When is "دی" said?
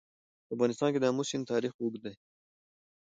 2.05-2.13